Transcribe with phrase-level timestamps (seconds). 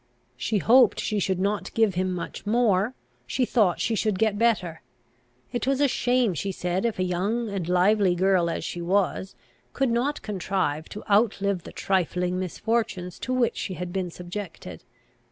[0.35, 2.95] She hoped she should not give him much more;
[3.27, 4.81] she thought she should get better.
[5.53, 9.35] It was a shame, she said, if a young and lively girl, as she was,
[9.73, 14.83] could not contrive to outlive the trifling misfortunes to which she had been subjected.